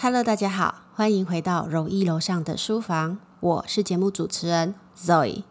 [0.00, 5.42] Hello，大家好，欢迎回到柔一楼上的书房，我是节目主持人 Zoe。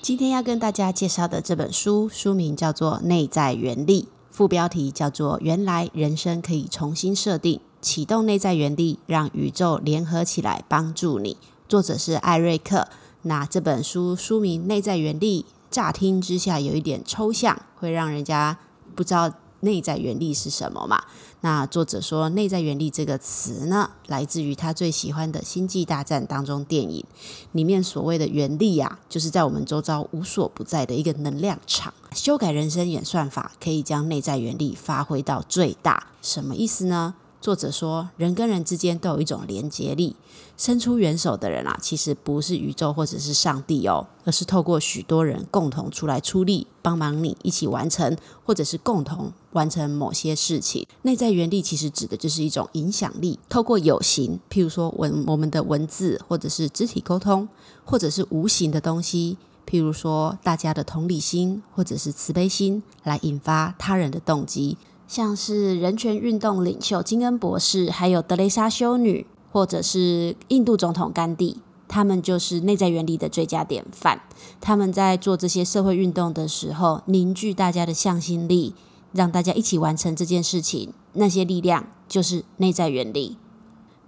[0.00, 11.36] 今天要跟大家介绍的这本书，书名叫做《内在原力》，副标题叫做“原来人生可以重新设定，启动内在原力，让宇宙联合起来帮助你”。
[11.68, 12.88] 作者是艾瑞克。
[13.22, 18.58] 那这本书书名《内在原力》，乍听之下有一点抽象，会让人家
[18.96, 19.32] 不知道。
[19.60, 21.02] 内在原力是什么嘛？
[21.40, 27.02] 那作者说，内在原力这个词呢，来自于他最喜欢的《星际大战》当中电影
[27.52, 31.92] 里面所谓的原力啊，就是在我们周遭无所不在的一个能量场。
[32.12, 36.08] 修改人生演算法，可以将内在原力发挥到最大。
[36.20, 37.14] 什么意思呢？
[37.46, 40.16] 作者说，人跟人之间都有一种连结力。
[40.56, 50.84] 伸出援手的人啊，其实不是宇宙或者是上帝哦，而是透过许多人共同出来出力，帮忙你一起完成，或者是共同完成某些事情。
[51.02, 57.48] 内在原力其实指的就是一种影响力，透过有形，譬如说文我们的文字，或者是肢体沟通，
[57.84, 64.76] 或者是无形的东西，譬如说大家的同理心，或者是慈悲心，来引发他人的动机。
[65.06, 74.20] 像是人权运动领袖金恩博士，还有德雷莎修女，或者是印度总统甘地，他们就是内在原理的最佳典范。
[74.60, 78.74] 他们在做这些社会运动的时候，凝聚大家的向心力，
[79.12, 80.92] 让大家一起完成这件事情。
[81.12, 83.38] 那些力量就是内在原理。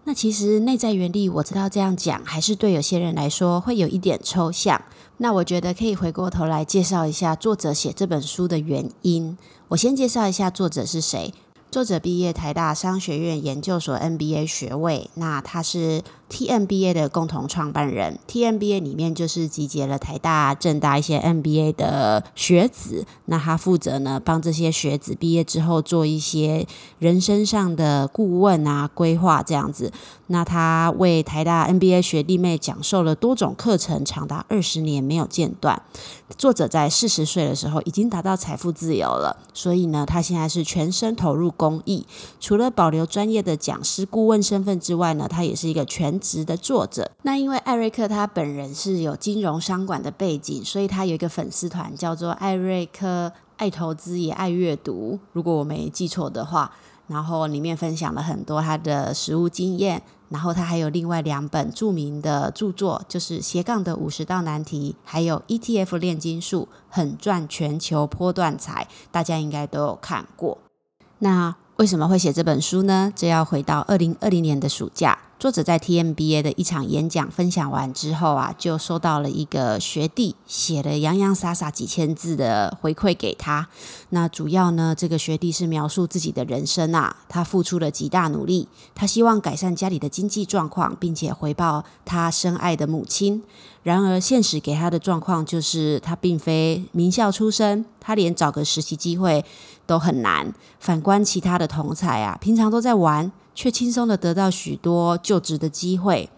[0.08, 4.80] 那其实内在原理，我知道这样讲，还是对有些人来说会有一点抽象。
[5.18, 9.36] 那我觉得可以回过头来介绍一下作者写这本书的原因。
[9.68, 11.34] 我先介绍一下作者是谁。
[11.70, 18.18] 作者毕业台大商学院研究所 MBA 学位，那他是 TMBA 的共同创办人。
[18.28, 26.66] TMBA 里面就是集结了台大、政大一些 MBA 的学子，那他负责呢帮这些学子毕业之后做一些
[26.98, 29.92] 人生上的顾问啊、规划这样子。
[30.30, 32.02] 那他为台大 M.B.A.
[32.02, 35.80] 学弟妹讲授了多种课程，长达二十年没有间断。
[36.36, 42.06] 作者在四十岁的时候已经达到财富自由了，所以呢，他现在是全身投入公益。
[42.38, 47.10] 除了保留专业的讲师顾问身份之外呢，他也是一个全职的作者。
[47.22, 56.72] 那因为艾瑞克他本人是有金融商管的背景，所以他有一个粉丝团叫做艾瑞克爱投资也爱阅读，如果我没记错的话。
[57.08, 60.02] 然后里面分享了很多他的实务经验。
[60.28, 70.58] 然后他还有另外两本著名的著作，就是《斜杠的五十道难题》，还有 ETF 炼金术，很赚全球波段财，大家应该都有看过。
[71.20, 73.10] 那为什么会写这本书呢？
[73.16, 75.18] 这要回到二零二零年的暑假。
[75.38, 83.68] 作者在 TMBA 的一场演讲分享完之后啊，就收到了一个学弟写了洋洋洒洒几千字的回馈给他。
[84.08, 88.66] 那主要呢，这个学弟是描述自己的人生啊，他付出了极大努力，
[88.96, 93.44] 他希望改善家里的经济状况，并且回报他深爱的母亲。
[93.84, 99.44] 然而，现实给他的状况就是他并非名校出身，他连找个实习机会
[99.86, 100.52] 都很难。
[100.80, 103.30] 反观其他的同才啊，平常都在玩。
[103.58, 106.30] 却轻松的得到许多就职的机会，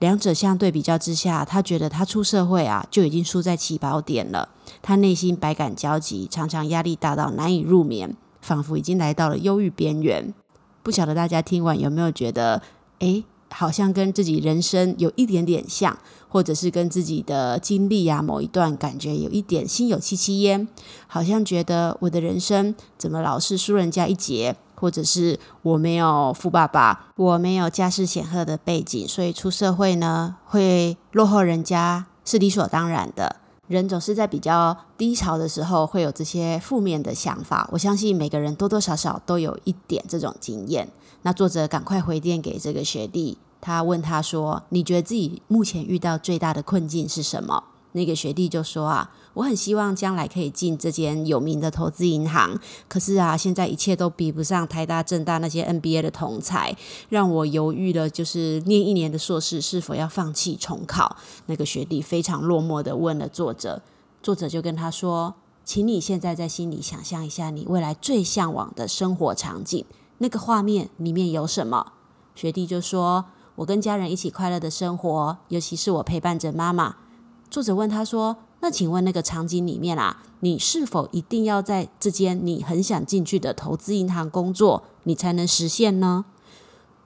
[0.00, 4.48] 两者相对比较之下，他觉得他出社会啊就已经输在起跑点了。
[4.82, 10.34] 他内心百感交集，常常压力大到难以入眠，仿佛已经来到了忧郁边缘。
[10.82, 12.60] 不晓得大家听完有没有觉得，
[12.98, 15.96] 诶，好像跟自己人生有一点点像，
[16.28, 20.66] 或者是跟自己的经历啊某一段感觉有一点心有戚戚焉，
[21.06, 24.56] 好像觉得我的人生怎么老是输人家一截。
[24.76, 33.36] 或者是我没有富爸爸，我没有家世显赫的背景，所以出社会呢会落后人家是理所当然的。
[33.68, 40.88] 人总是在比较低潮的时候会有这些负面的想法，我相信每个人多多少少都有一点这种经验。
[41.22, 56.74] 那作者赶快回电给这个学弟，他问他说：“你觉得自己目前遇到最大的困境是什么？”那个学弟就说啊，我很希望将来可以进这间有名的投资银行，可是啊，现在一切都比不上台大、政大那些 NBA 的同才，
[57.10, 61.18] 让我犹豫了，就是念一年的硕士是否要放弃重考。
[61.44, 63.82] 那个学弟非常落寞的问了作者，
[64.22, 69.84] 作者就跟他说，请你现在在心里想象一下，你未来最向往的生活场景，
[70.16, 71.92] 那个画面里面有什么？
[72.34, 76.96] 学弟就说，我跟家人一起快乐的生活，尤其是我陪伴着妈妈。
[77.50, 86.24] 作者问他说：“那请问那个场景里面啊，你是否一定要在这间你很想进去的投资银行工作，你才能实现呢？”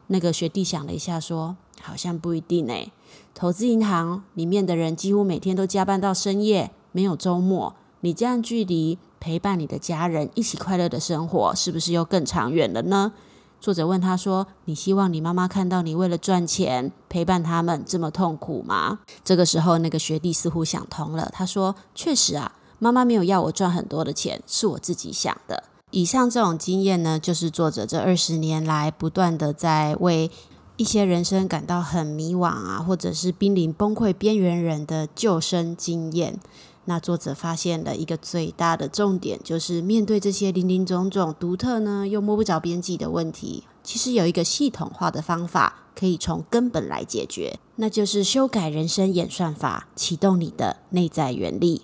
[0.08, 2.90] 那个学弟想了一下，说：“好像不一定诶。
[3.34, 7.74] 投资银行里面的人几乎每天都加班到深夜，没有周末。
[8.00, 13.12] 你这样距离陪伴你的家人一起快乐的生活，是不是又更长远了呢？”
[13.60, 30.30] 作者问他说：“你希望你妈妈看到你为了赚钱陪伴他们这么痛苦吗？”这个时候，那个学弟似乎想通了，他说：“确实啊，妈妈没有要我赚很多的钱，是我自己想的。”以上这种经验呢，就是作者这二十年来不断的在为
[30.78, 36.40] 一些人生感到很迷惘啊，或者是濒临崩溃边缘人的救生经验。
[36.86, 51.82] 那作者发现了一个最大的重点，就是面对这些林林总总、独特呢又摸不着边际的问题，其实有一个系统化的方法可以从根本来解决，那就是修改人生演算法，启动你的内在原力。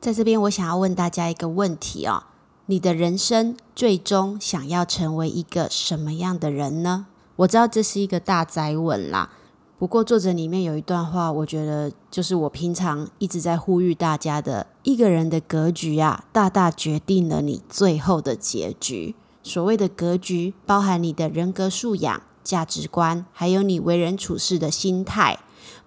[0.00, 2.24] 在这边，我想要问大家一个问题哦：
[2.66, 7.06] 你的人生最终想要成为一个什么样的人呢？
[7.36, 9.30] 我知道这是一个大灾问啦。
[9.78, 19.14] 不过，作者里面有一段话，我觉得就是我平常一直在呼吁大家的：一个人的格局啊，大大决定了你最后的结局。
[19.42, 25.38] 所谓的格局，包含你的人格素养、价值观，还有你为人处事的心态，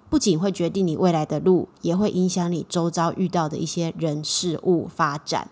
[0.07, 5.49] 不仅会决定你未来的路，也会影响你周遭遇到的一些人事物发展。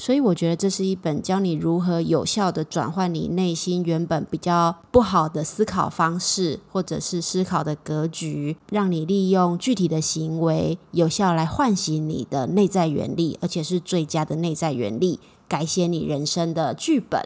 [0.00, 15.18] 所以我觉得这是一本教你如何有效的转换你内心原本比较不好的思考方式，或者是思考的格局，让你利用具体的行为有效来唤醒你的内在原力，而且是最佳的内在原力，
[15.48, 17.20] 改写你人生的剧本，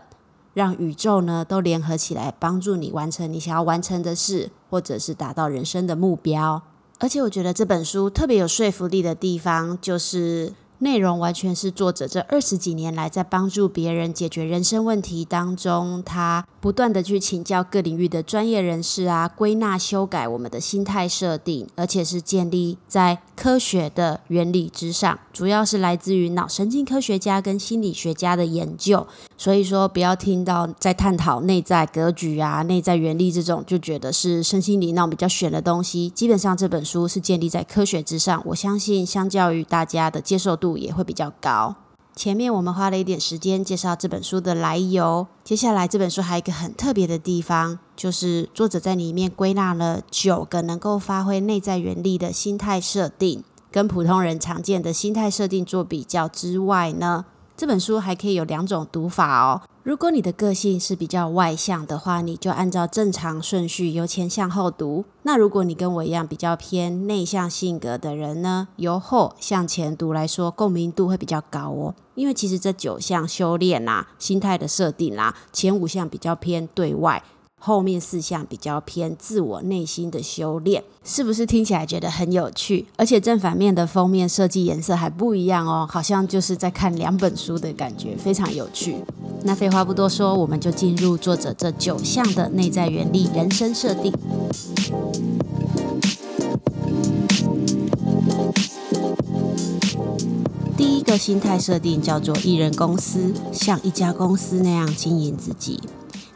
[0.55, 6.63] 让宇宙呢都联合起来帮助你完成你想要完成的事，或者是达到人生的目标。
[6.99, 10.55] 而且我觉得这本书特别有说服力的地方就是。
[10.83, 29.07] 内容完全是作者这二十几年来在帮助别人解决人生问题当中，他不断的去请教各领域的专业人士啊，归纳修改我们的心态设定，而且是建立在科学的原理之上，主要是来自于脑神经科学家跟心理学家的研究。
[29.39, 36.11] 所以说，不要听到在探讨内在格局啊、内在原理这种，就觉得是身心灵那种比较玄的东西。
[36.11, 40.72] 基本上这本书是建立在科学之上，我相信相较于大家的接受度。
[40.77, 41.77] 也会比较高。
[42.15, 57.25] 前面我们花了一点时间介绍这本书的来由，接下来这本书还有一个很特别的地方，就是作者在里面归纳了九个能够发挥内在原力的心态设定，跟普通人常见的心态设定做比较之外呢。
[57.57, 59.63] 这本书还可以有两种读法哦。
[59.85, 65.05] 如果你的个性是比较外向的话，你就按照正常顺序由前向后读。
[65.23, 71.95] 那如果你跟我一样比较偏内向性格的人呢，由后向前读来说，共鸣度会比较高哦。
[72.15, 77.23] 因为其实这九项修炼啦、心态的设定啦，前五项比较偏对外。
[77.65, 82.87] 后面四项比较偏自我内心的修炼，是不是听起来觉得很有趣？
[82.97, 88.97] 而且正反面的封面设计颜色还不一样哦，好像就是在看两本书的感觉，非常有趣。
[89.45, 94.13] 那废话不多说，我们就进入作者这九项的内在原理人生设定。
[100.77, 105.79] 第一个心态设定叫做艺人公司，像一家公司那样经营自己。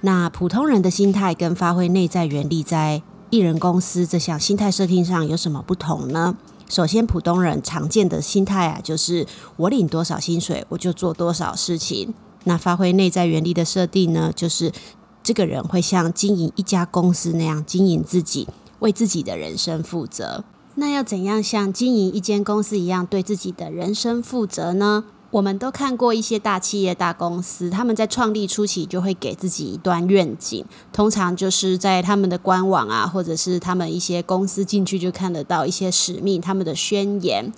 [0.03, 6.37] 那普通人的心态跟发挥内在原力在艺人公司这项心态设定上有什么不同呢？
[6.69, 9.27] 首先，普通人常见的心态啊，就是
[9.57, 12.13] 我领多少薪水，我就做多少事情。
[12.45, 14.73] 那发挥内在原力的设定呢，就是
[15.23, 18.49] 这个人会像经营一家公司那样经营自己，
[18.81, 20.45] 为自己的人生负责。
[20.75, 25.05] 那要怎样像经营一间公司一样对自己的人生负责呢？
[25.37, 30.65] 我们都看过一些大企业、大公司，他们在创立初期就会给自己一段愿景，
[30.95, 37.53] 通常就是在他们的官网啊，或者是他们一些公司进去就看得到一些使命、他们的宣言。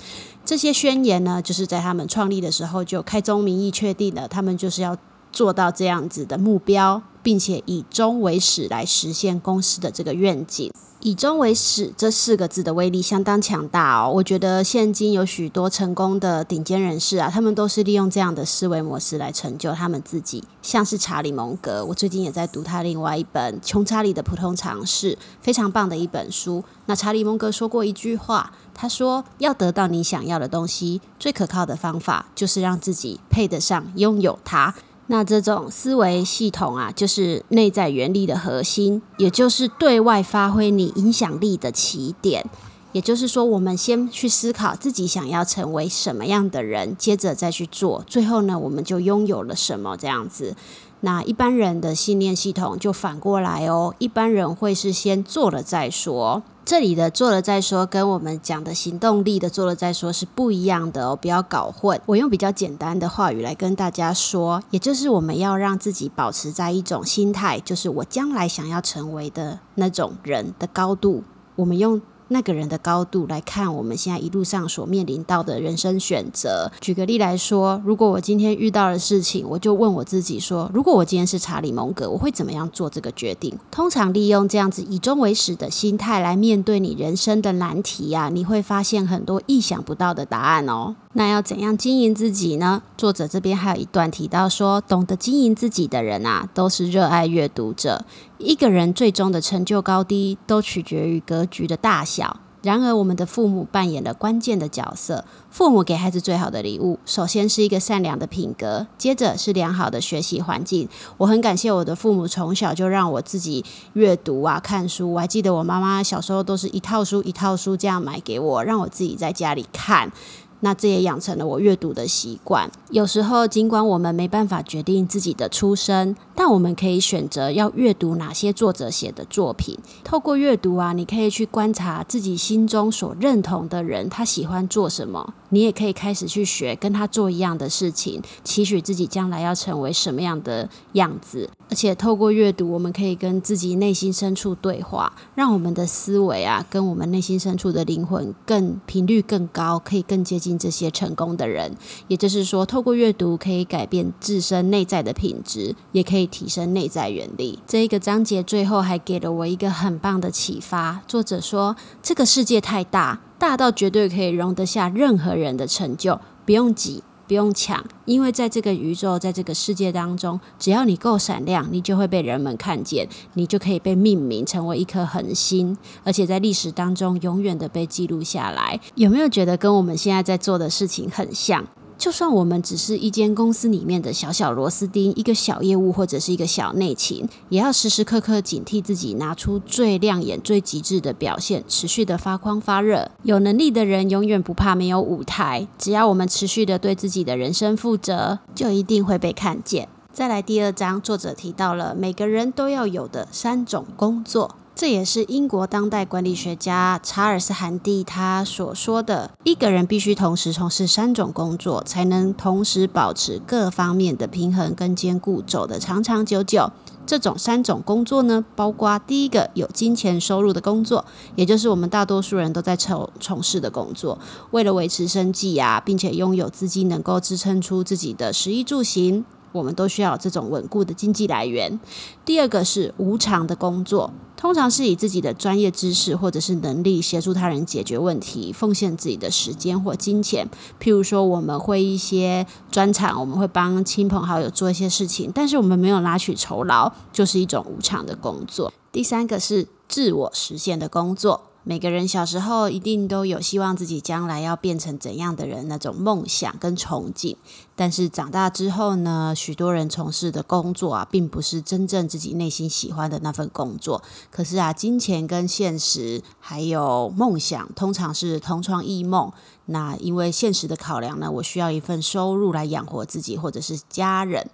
[0.45, 4.97] 这些宣言呢，就是在他们创立的时候就开宗明义确定了，他们就是要
[5.33, 10.73] 做到这样子的目标，并且以终为始来实现公司的这个愿景。
[11.01, 14.11] 以终为始这四个字的威力相当强大哦。
[14.13, 20.43] 我觉得现今有许多成功的顶尖人士啊，他们都是利用这样的思维模式来成就他们自己。
[20.61, 26.65] 像是查理蒙格，我最近也在读他另外一本《穷查理的普通常识》，非常棒的一本书。
[26.87, 34.75] 那查理蒙格说过一句话，他说：“要得到你想要的东西，最可靠的方法就是让自己配得上拥有它。”
[35.09, 42.45] 那这种思维系统啊，就是内在原力的核心，也就是对外发挥你影响力的起点。
[42.93, 50.57] 也就是说，我们先去思考自己想要成为什么样的人，接着再去做，最后呢，我们就拥有了什么这样子。
[51.01, 56.43] 那一般人的信念系统就反过来哦，一般人会是先做了再说。
[56.69, 61.99] 这里的做了再说，跟我们讲的行动力的做了再说是不一样的哦，不要搞混。
[62.05, 71.25] 我用比较简单的话语来跟大家说，也就是我们要让自己保持在一种心态，就是我将来想要成为的那种人的高度。
[71.57, 72.03] 我们用。
[72.29, 76.71] 那个人的高度来看，我们现在一路上所面临到的人生选择。
[76.81, 83.59] 举个例来说，如果我今天遇到的事情，我就问我自己说：如果我今天是查理蒙格，我会怎么样做这个决定？
[83.71, 90.97] 通常利用这样子以终为始的心态来面对你人生的难题呀，你会发现很多意想不到的答案哦。
[91.15, 92.83] 那要怎样经营自己呢？
[92.97, 98.05] 作者这边还有一段提到说，懂得经营自己的人啊，都是热爱阅读者。
[98.39, 102.39] 一个人最终的成就高低，都取决于格局的大小。
[102.63, 105.25] 然而，我们的父母扮演了关键的角色。
[105.49, 110.89] 父母给孩子最好的礼物，首先是一个善良的品格，接着是良好的学习环境。
[111.19, 115.13] 我很感谢我的父母，从小就让我自己阅读啊、看书。
[115.15, 120.11] 我还记得我妈妈小时候都是一套书一套书这样买给我，让我自己在家里看。
[120.61, 122.71] 那这也养成了我阅读的习惯。
[122.91, 129.79] 有时候，尽管我们没办法决定自己的出身，但我们可以选择要阅读哪些作者写的作品。
[130.03, 135.35] 透过阅读啊，你可以去观察自己心中所认同的人，他喜欢做什么。
[135.51, 141.49] 你也可以开始去学，跟他做一样的事情，期许自己将来要成为什么样的样子。
[141.71, 151.77] 而且透过阅读，我们可以跟自己内心深处对话，让我们的思维啊，跟我们内心深处的灵魂更频率更高，可以更接近这些成功的人。
[152.09, 157.59] 也就是说，透过阅读可以改变自身内在的品质，也可以提升内在原力。
[157.67, 161.03] 这一个章节最后还给了我一个很棒的启发。
[161.07, 178.81] 作者说：“这个世界太大。”大到绝对可以容得下任何人的成就，不用挤，不用抢，因为在这个宇宙，在这个世界当中，只要你够闪亮，你就会被人们看见，你就可以被命名成为一颗恒星，而且在历史当中永远的被记录下来。
[178.97, 181.65] 有没有觉得跟我们现在在做的事情很像？
[181.99, 193.11] 就算我们只是一间公司里面的小小螺丝钉，一个小业务或者是一个小内勤，也要时时刻刻警惕自己，拿出最亮眼、最极致的表现，持续的发光发热。
[193.25, 199.89] 有能力的人永远不怕没有舞台，只要我们持续的对自己的人生负责，就一定会被看见。
[200.13, 204.55] 再来第二章，作者提到了每个人都要有的三种工作。
[204.79, 216.71] 这也是英国当代管理学家查尔斯·韩蒂他所说的：一个人必须同时从事三种工作，才能同时保持各方面的平衡跟兼顾，走得长长久久。
[217.05, 221.05] 这种三种工作呢，包括第一个有金钱收入的工作，
[221.35, 224.17] 也就是我们大多数人都在从从事的工作，
[224.53, 229.25] 为了维持生计啊，并且拥有资金能够支撑出自己的食衣住行。
[229.53, 231.79] 我们都需要这种稳固的经济来源。
[232.25, 240.49] 第二个是无偿的工作，通常是以自己的专业知识或者是能力协助他人解决问题，奉献自己的时间或金钱。
[240.81, 248.73] 譬如说，我们会一些专场，我们会帮亲朋好友做一些事情，但是我们没有拿取酬劳，就是一种无偿的工作。
[248.93, 251.48] 第三个是自我实现的工作。
[251.69, 257.37] 每个人小时候一定都有希望自己将来要变成怎样的人那种梦想跟憧憬，
[257.77, 264.03] 但是长大之后呢，许多人从事的工作啊，并不是真正自己内心喜欢的那份工作。
[264.31, 269.31] 可是啊，金钱跟现实还有梦想，通常是同床异梦。
[269.67, 274.49] 那因为现实的考量呢，我需要一份收入来养活自己或者是家人，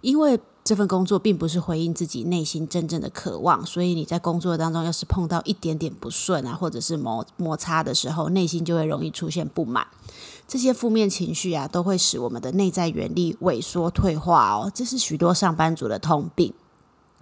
[0.00, 0.40] 因为。
[0.64, 9.86] 这份工作并不是回应自己内心真正的渴望，所以你在工作当中要是碰到一点点不顺啊，或者是摩摩擦的时候，内心就会容易出现不满，
[10.48, 16.54] 这些负面情绪啊，都会使我们的内在原力萎缩退化哦，这是许多上班族的通病。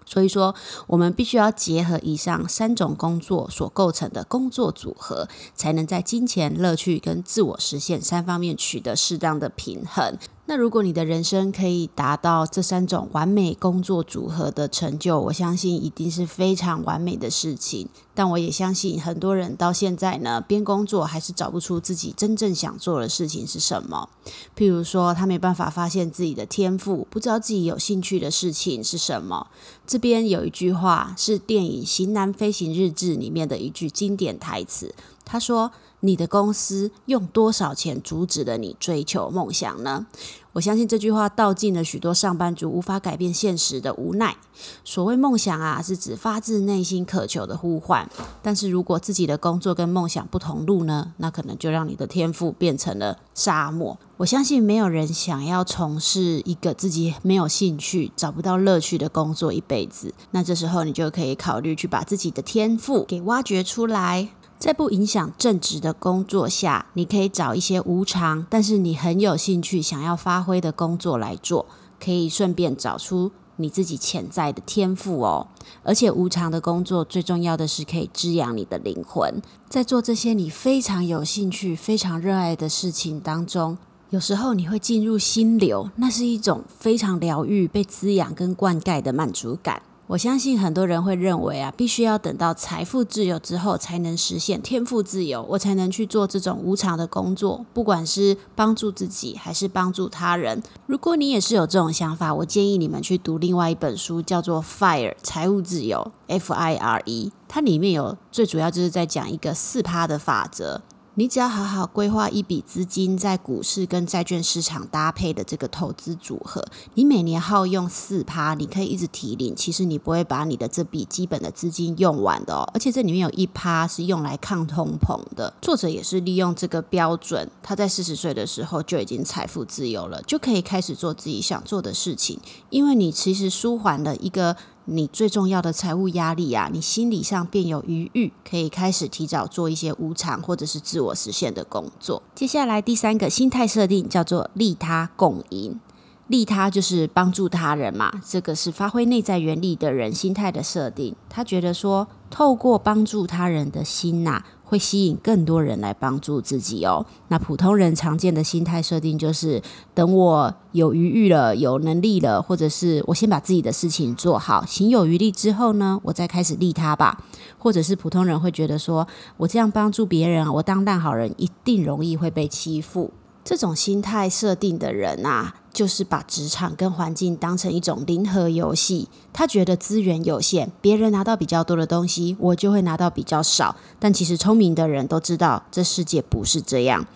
[0.04, 0.54] 所以说，
[0.88, 10.18] 我们必须要结合以上三种工作所构成的工作组合，才能在金钱、乐趣跟自我实现三方面取得适当的平衡。
[10.44, 17.88] 那如果你的人生可以达到这三种完美工作组合的成就，我相信一定是非常完美的事情。
[18.12, 24.08] 但我也相信很多人到现在呢，边工作还是找不出自己真正想做的事情是什么。
[24.56, 29.46] 譬如说，他没办法发现自己的天赋，不知道自己有兴趣的事情是什么。
[29.87, 34.92] 这边有一句话是电影《型男飞行日志》里面的一句经典台词，
[35.25, 35.70] 他说。
[36.04, 40.06] 你的公司用多少钱阻止了你追求梦想呢？
[40.52, 44.37] 我相信这句话道尽了许多上班族无法改变现实的无奈。
[44.85, 48.06] 所谓梦想啊，是指发自内心渴求的呼唤。
[48.42, 53.97] 但是如果自己的工作跟梦想不同路呢，那可能就让你的天赋变成了沙漠。
[54.18, 60.12] 我相信没有人想要从事一个自己没有兴趣、找不到乐趣的工作一辈子。
[60.32, 64.28] 那这时候你就可以考虑去把自己的天赋给挖掘出来。
[64.62, 71.66] 在不影响正职的工作下，你可以找一些无偿，但是你很有兴趣想要发挥的工作来做，
[71.99, 75.49] 可以顺便找出你自己潜在的天赋哦。
[75.83, 83.76] 而且无偿的工作最重要的是可以滋养你的灵魂，在做这些你非常有兴趣、非常热爱的事情当中，
[84.11, 89.83] 有时候你会进入心流，那是一种非常疗愈、被滋养跟灌溉的满足感。
[90.09, 100.62] 我相信很多人会认为啊，必须要等到财富自由之后，才能实现天赋自由，我才能去做这种无偿的工作，不管是帮助自己还是帮助他人。
[100.87, 110.82] 如果你也是有这种想法，我建议你们去读另外一本书，叫做《Fire 财务自由》（F I R E），它里面有最主要就是在讲一个四趴的法则。
[111.14, 116.64] 你只要好好规划一笔资金在股市跟债券市场搭配的这个投资组合，
[116.95, 119.54] 你每年耗用四趴，你可以一直提领。
[119.54, 125.52] 其实你不会把你的这笔基本的资金用完的哦，而且这里面有一趴是用来抗通膨的。
[125.61, 132.40] 作者也是利用这个标准，他在四十岁的时候就已经财富自由了，就可以开始做自己想做的事情。
[132.71, 134.57] 因为你其实舒缓了一个。
[134.86, 142.22] 你最重要的财务压力啊，你心理上便有余裕，可以开始提早做一些无偿或者是自我实现的工作。
[142.34, 145.78] 接下来第三个心态设定叫做利他共赢，
[146.26, 151.14] 利他就是帮助他人嘛，这个是发挥内在原理的人心态的设定。
[151.28, 154.42] 他觉得说，透过帮助他人的心呐。
[154.73, 157.05] 会吸引更多人来帮助自己哦。
[157.29, 159.61] 那普通人常见的心态设定就是，
[159.93, 167.23] 等我有余裕了、有能力了，或者是我先把自己的事情做好，行有余力之后呢，我再开始利他吧。
[167.59, 173.12] 或者是普通人会觉得说，我这样帮助别人，我当烂好人一定容易会被欺负。
[173.45, 175.57] 这种心态设定的人啊。
[175.73, 183.75] 就是把职场跟环境当成一种零和游戏，他觉得资源有限，别人拿到比较多的东西，我就会拿到比较少。
[183.99, 187.06] 但其实聪明的人都知道，这世界不是这样。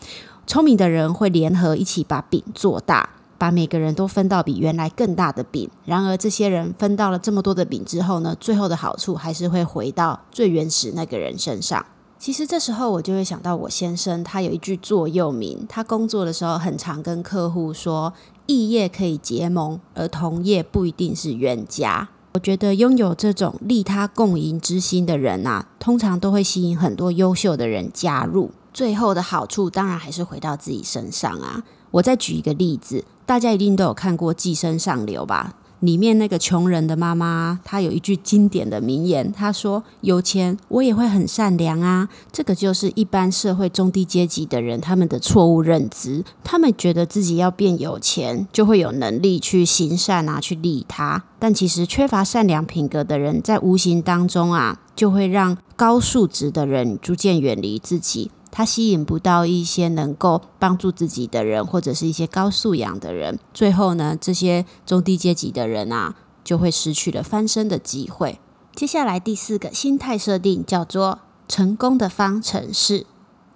[0.47, 5.69] 聪明的人会联合一起把饼做大，把每个人都分到比原来更大的饼。
[5.85, 11.85] 然而，这些人分到了这么多的饼之后呢，最后的好处还是会回到最原始那个人身上。
[12.19, 18.15] 其实这时候我就会想到我先生，他有一句座右铭，他工作的时候很常跟客户说。
[18.47, 22.09] 异业可以结盟，而同业不一定是冤家。
[22.35, 28.51] 我觉得拥有这种利他共赢之心的人啊，通常都会吸引很多优秀的人加入。
[28.75, 31.65] 最后的好处当然还是回到自己身上啊。
[31.93, 35.55] 我再举一个例子，大家一定都有看过《寄生上流》吧？
[35.81, 51.25] 里面那个穷人的妈妈，她有一句经典的名言，她说：“有钱我也会很善良啊。”这个就是一般社会中低阶级的人他们的错误认知，他们觉得自己要变有钱，就会有能力去行善啊，去利他。
[51.39, 58.31] 但其实缺乏善良品格的人，在无形当中啊，就会让高素质的人逐渐远离自己。
[58.57, 63.39] 他吸引不到一些能够帮助自己的人，或者是一些高素养的人。
[63.53, 68.41] 最后呢，这些中低阶级的人啊，就会失去了翻身的机会。
[68.75, 73.05] 接下来第四个心态设定叫做成功的方程式。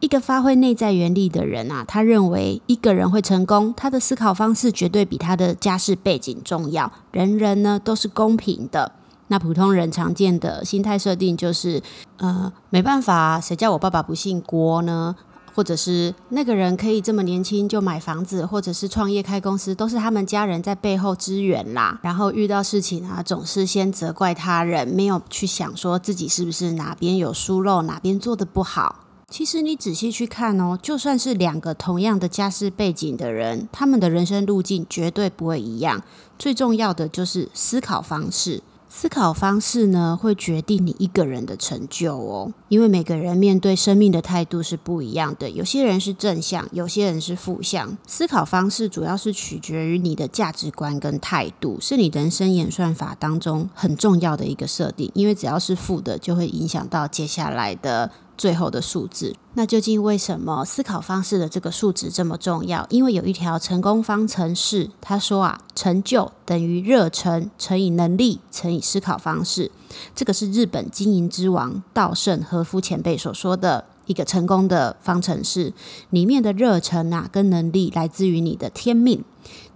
[0.00, 6.92] 一个发挥内在原力的人啊，他认为一个人会成功，他的思考方式绝对比他的家世背景重要。
[7.10, 8.92] 人人呢都是公平的。
[9.30, 11.80] 那普通人常见的心态设定就是，
[12.16, 15.14] 呃，没办法，谁叫我爸爸不姓郭呢？
[15.52, 22.00] 或者是那个人可以这么年轻就买房子，或者是创业开公司，都是他们家人在背后支援啦。
[22.02, 29.04] 然后遇到事情啊，总是先责怪他人，没有去想说自己是不是哪边有疏漏，哪边做的不好。
[29.28, 36.02] 其实你仔细去看哦，就算是两个同样的家世背景的人，他们的人生路径绝对不会一样。
[36.36, 38.62] 最重要的就是思考方式。
[38.92, 42.52] 思考方式呢，会决定你一个人的成就哦。
[42.68, 47.96] 因为每个人面对生命的态度是不一样的，有些人是正向，有些人是负向。
[48.04, 55.08] 思考方式主要是取决于你的价值观跟态度，是你人生演算法当中很重要的一个设定。
[55.14, 58.10] 因为只要是负的，就会影响到接下来的。
[58.40, 62.86] 最后的数字，那究竟为什么思考方式的这个数值这么重要？
[62.88, 69.70] 因为有一条成功方程式，他说啊，成就等于热忱乘以能力乘以思考方式。
[70.16, 73.84] 这个是日本经营之王稻盛和夫前辈所说的。
[74.06, 75.72] 一个成功的方程式，
[76.08, 79.22] 里面的热忱啊跟能力来自于你的天命。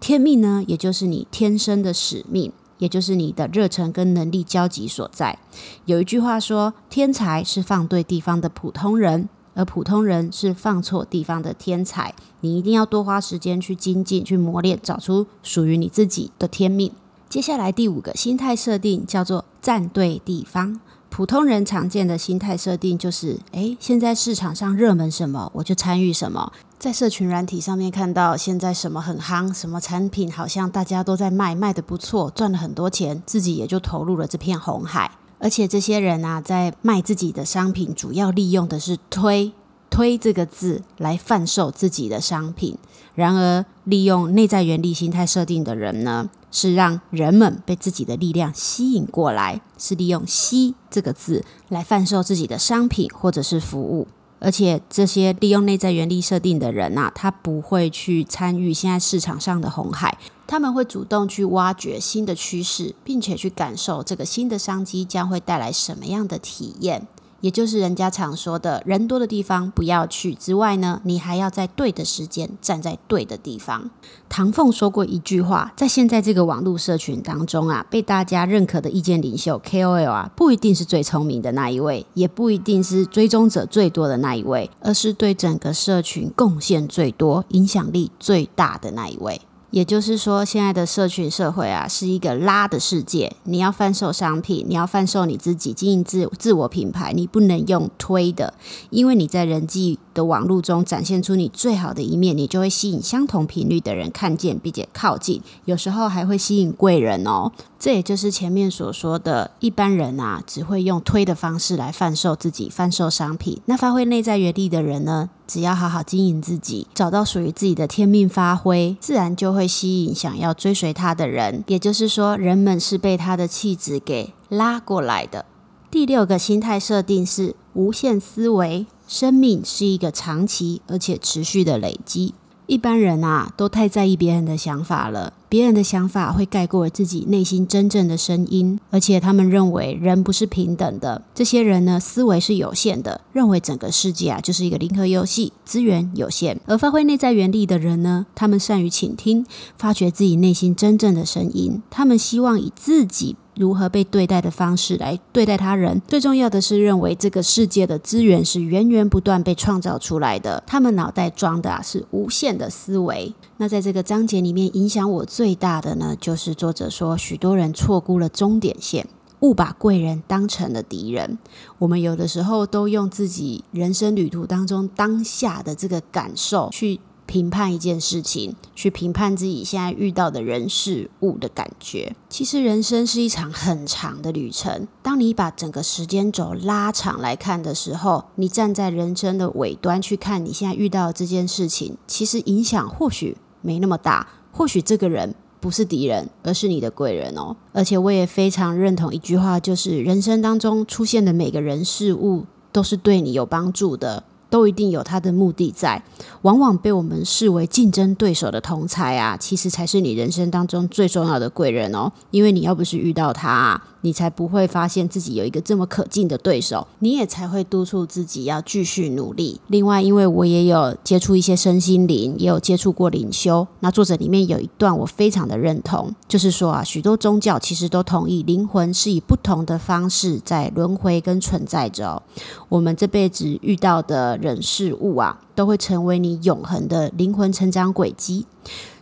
[0.01, 2.51] 天命呢，也就是你天生的使命，
[2.85, 5.39] 也就是你的热忱跟能力交集所在。
[5.87, 12.15] 有一句话说，天才是放对地方的普通人，而普通人是放错地方的天才。
[12.43, 16.93] 你一定要多花时间去精进、去磨练，找出属于你自己的天命。
[17.31, 20.79] 接下来第五个心态设定叫做站对地方。
[21.09, 26.53] 普通人常见的心态设定就是：诶，现在市场上热门什么，我就参与什么。
[26.85, 35.11] 在社群软体上面看到现在什么很夯，什么产品好像大家都在卖，卖的不错，赚了很多钱，自己也就投入了这片红海。
[35.39, 39.55] 而且这些人啊，在卖自己的商品，主要利用的是推
[39.89, 42.77] 推这个字来贩售自己的商品。
[43.15, 46.29] 然而，利用内在原理心态设定的人呢？
[46.51, 54.07] 是让人们被自己的力量吸引过来，是利用“吸”这个字来贩售自己的商品或者是服务。
[54.41, 67.07] 而且这些利用内在原理设定的人呐，他不会去参与现在市场上的红海，他们会主动去挖掘新的趋势，并且去感受这个新的商机将会带来什么样的体验。
[67.45, 73.91] 也就是人家常说的人多的地方不要去之外呢，你还要在对的时间站在对的地方。
[74.31, 89.43] 唐凤说过一句话，在现在这个网络社群当中啊，被大家认可的意见领袖 KOL 啊，不一定是最聪明的那一位，也不一定是追踪者最多的那一位，而是对整个社群贡献最多、影响力最大的那一位。
[89.75, 93.33] 也就是说，现在的社群社会啊，是一个拉的世界。
[93.43, 98.55] 你要贩售商品，你要贩售你自己，经营自自我品牌，你不能用推的，
[98.91, 107.53] 因为你在人际的网络中展现出你最好的一面，你就会吸引相同频率的人看见并且靠近，有时候还会吸引贵人哦。
[107.79, 113.61] 这也就是前面所说的，一般人啊，只会用推的方式来贩售自己、贩售商品。
[113.67, 121.63] 那发挥内在原力的人呢，只要好好经营自己，找到属于自己的天命发挥，自然就会吸引想要追随他的人。
[121.67, 125.45] 也就是说，人们是被他的气质给拉过来的。
[125.91, 132.35] 第六个心态设定是无限思维，生命是一个长期而且持续的累积。
[132.67, 135.35] 一般人啊，都太在意别人的想法了。
[135.51, 141.23] 别人的想法会盖过自己内心真正的声音，而且他们认为人不是平等的。
[141.35, 146.59] 这些人呢，思维是有限的，认为整个世界啊就是一个零和游戏，资源有限。
[146.65, 149.45] 而发挥内在原力的人呢，他们善于倾听，
[149.77, 151.83] 发掘自己内心真正的声音。
[151.91, 153.37] 他们希望以自己。
[153.57, 160.63] 如何被对待的方式来对待他人，最重要的是认为这个世界的资源是源源不断被创造出来的。
[160.67, 163.35] 他们脑袋装的啊是无限的思维。
[163.57, 169.07] 那在这个章节里面，影响我最大的呢，就是作者说，许多人错估了终点线，
[169.41, 171.39] 误把贵人当成了敌人。
[171.79, 176.99] 我们有的时候都用自己人生旅途当中当下的这个感受去。
[177.27, 182.15] 评判一件事情，去评判自己现在遇到的人事物的感觉。
[182.29, 184.87] 其实人生是一场很长的旅程。
[185.03, 194.29] 当你把整个时间轴拉长来看的时候，你站在人生的尾端去看你现在遇到的这件事情，其实影响或许没那么大。
[194.53, 197.57] 或许这个人不是敌人，而是你的贵人哦。
[197.73, 204.25] 而且我也非常认同一句话，就是人生当中出现的每个人事物都是对你有帮助的。
[204.55, 206.01] 都一定有他的目的在，
[206.43, 212.13] 往往被我们视为竞争对手的同才啊，其实才是你人生当中最重要的贵人哦。
[212.31, 213.83] 因为你要不是遇到他。
[214.05, 219.59] 你才不会发现自己有一个这么可敬的对手，你也才会督促自己要继续努力。
[219.69, 232.23] 另外，因为我也有接触一些身心灵，也有接触过灵修，那作者里面有一段我非常的认同，就是说啊，许多宗教其实都同意灵魂是以不同的方式在轮回跟存在着。
[232.69, 238.45] 我们这辈子遇到的人事物啊，都会成为你永恒的灵魂成长轨迹，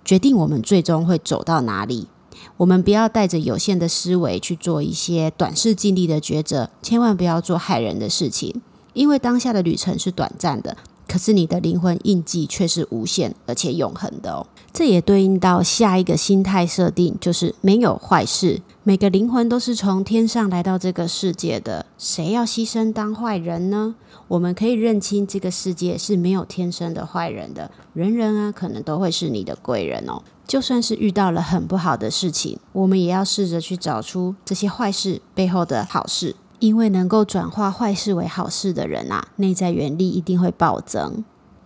[0.04, 2.06] 决定我们最终会走到哪里。
[2.58, 10.76] 我们不要带着有限的思维去做一些短视尽力的抉择，千万不要做害人的事情，因为当下的旅程是短暂的，
[11.08, 14.46] 可是你的灵魂印记却是无限而且永恒的哦。
[14.72, 18.60] 这也对应到下一个心态设定，就是没有坏事。
[18.84, 23.94] 每个灵魂都是从天上来到这个世界的，谁要牺牲当坏人呢？
[24.26, 30.24] 我们可以认清这个世界是没有天生的坏人的，人人啊可能都会是你的贵人哦。
[30.48, 41.22] 就算是遇到了很不好的事情，我们也要试着去找出这些坏事背后的好事，因为能够转化坏事为好事的人啊，内在原力一定会暴增。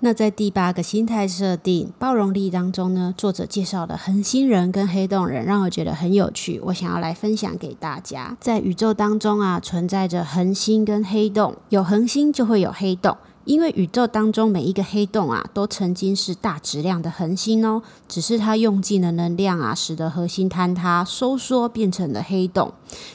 [0.06, 8.36] 那在第八个心态设定包容力当中呢，作者介绍的恒星人跟黑洞人让我觉得很有趣，我想要来分享给大家。
[8.40, 13.16] 在宇宙当中啊，存在着恒星跟黑洞，有恒星就会有黑洞。
[13.46, 22.72] 因为宇宙当中每一个黑洞啊，都曾经是大质量的恒星哦，只是它用尽了能量啊，使得核心坍塌收缩，变成了黑洞。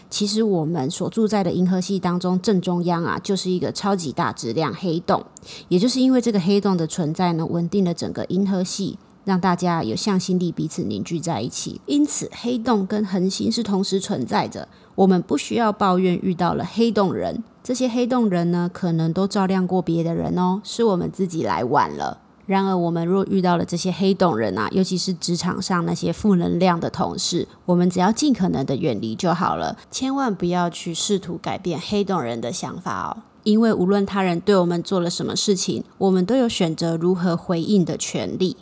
[0.10, 5.22] 其实我们所住在的银河系当中正中央啊，就是一个超级大质量黑洞。
[5.68, 11.80] 也就是因为这个黑洞的存在呢，稳定了整个银河系，让大家有向心力彼此凝聚在一起。
[11.86, 14.68] 因此，黑洞跟恒星是同时存在着。
[14.96, 17.44] 我们不需要抱怨遇到了黑洞人。
[17.64, 22.20] 这些黑洞人呢，可能都照亮过别的人哦，是我们自己来晚了。
[22.48, 33.24] 然而，我们若遇到了这些黑洞人啊，尤其是职场上那些负能量的同事，我们只要尽可能的远离就好了，千万不要去试图改变黑洞人的想法哦。
[33.44, 38.58] 因为无论他人对我们做了什么事情，我们都有选择如何回应的权利。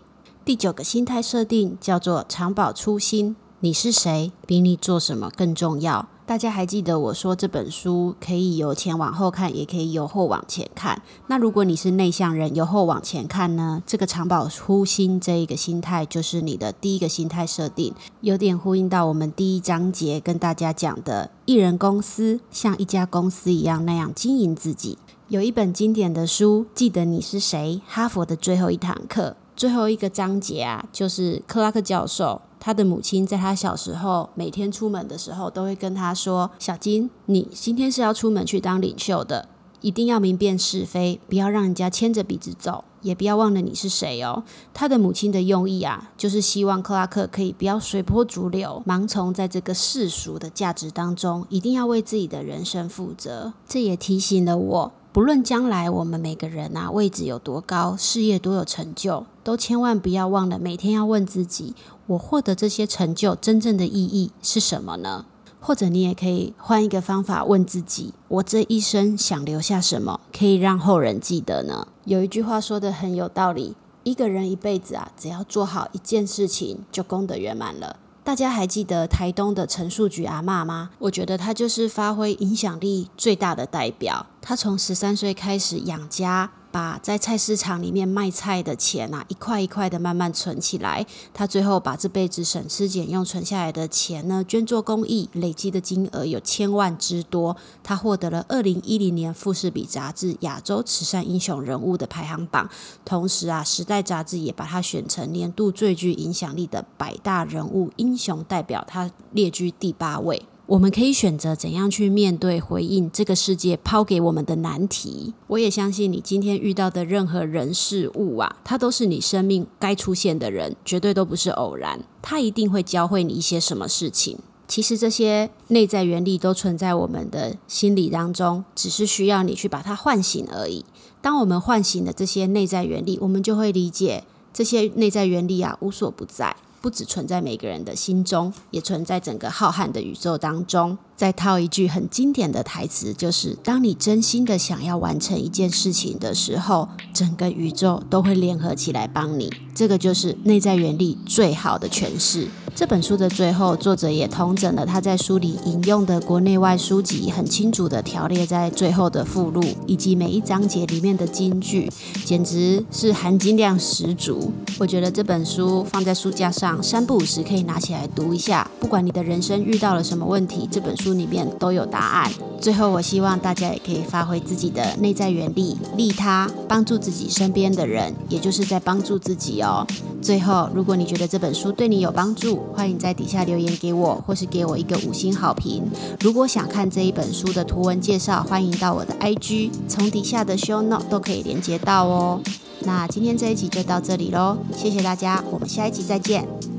[0.49, 6.07] 第九个心态设定叫做长保初心，你是谁，比你做什么更重要。
[6.25, 11.03] 大家还记得我说这本书可以由前往后看，也可以由后往前看。
[11.27, 13.83] 那如果你是内向人，由后往前看呢？
[13.85, 24.97] 这个长保初心这一个心态，就是你的第一个心态设定，有点呼应到我们第一章节跟大家讲的艺人公司像一家公司一样那样经营自己。
[25.27, 27.79] 有一本经典的书，记得你是谁？
[27.87, 32.41] 哈佛的最后一堂课，最后一个章节啊，就是克拉克教授。
[32.61, 39.49] 他的母亲在他小时候每天出门的时候，都会跟他说：“小金，你今天是要出门去当领袖的，
[39.81, 53.51] 一定要明辨是非，不要让人家牵着鼻子走，也不要忘了你是谁哦。”他的母亲的用意啊，就是希望克拉克可以不要随波逐流，盲从在这个世俗的价值当中，一定要为自己的人生负责。
[53.67, 54.93] 这也提醒了我。
[55.11, 61.73] 不论将来我们每个人啊位置有多高，事业多有成就，都千万不要忘了每天要问自己：
[62.05, 65.25] 我获得这些成就真正的意义是什么呢？
[65.59, 71.87] 或者你也可以换一个方法问自己：我这一生想留下什么，可以让后人记得呢？
[72.05, 77.95] 有一句话说的很有道理：一个人一辈子啊，只要做好一件事情，就功德圆满了。
[78.29, 80.91] 大家还记得台东的陈树菊阿嬷吗？
[80.99, 84.23] 我觉得她就是发挥影响力最大的代表。
[84.39, 86.51] 她从十三岁开始养家。
[86.71, 91.05] 把在菜市场里面卖菜的钱啊，一块一块的慢慢存起来。
[91.33, 97.55] 他最后把这辈子省吃俭用存下来的钱呢，捐做公益，累积的金额有千万之多。
[97.83, 102.69] 他获得了二零一零年《富士比》杂志亚洲慈善英雄人物的排行榜，
[103.03, 110.45] 同时啊，《时代》杂志也把他选成年度最具影响力的百大人物英雄代表，他列居第八位。
[110.69, 115.33] 我们可以选择怎样去面对、回应这个世界抛给我们的难题。
[115.47, 122.03] 我也相信你今天遇到的任何人事物啊，它都是你生命该出现的人，绝对都不是偶然。
[122.21, 124.37] 它一定会教会你一些什么事情。
[124.67, 130.85] 其实这些内在原理都存在我们的心理当中，只是需要你去把它唤醒而已。
[131.19, 136.55] 当我们唤醒了这些内在原理，我们就会理解这些内在原理啊无所不在。
[136.81, 140.97] 不只存在每个人的心中，也存在整个浩瀚的宇宙当中。
[141.15, 149.51] 再套一句很经典的台词，就是当你真心的想要完成一件事情的时候，整个宇宙都会联合起来帮你。
[149.75, 152.47] 这个就是内在原理最好的诠释。
[152.75, 161.91] 这本书的最后，作者也通整了他在书里引用的国内外书籍，很清楚的条列在最后的附录，以及每一章节里面的金句，
[162.23, 164.51] 简直是含金量十足。
[164.77, 168.69] 我觉得这本书放在书架上，三不五时可以拿起来读一下。
[168.79, 172.31] 不管你的人生遇到了什么问题，这本书里面都有答案。
[172.61, 179.85] 最后，我希望大家也可以发挥自己的内在原力，利他，帮助自己身边的人，也就是在帮助自己哦。
[180.21, 185.83] 最后，如果你觉得这本书对你有帮助，欢迎在底下留言给我，或是给我一个五星好评。
[186.21, 192.41] 如果想看这一本书的图文介绍，欢迎到我的 IG，从底下的 Show Note 都可以连接到哦。
[192.81, 196.78] 那今天这一集就到这里喽，谢谢大家，我们下一集再见。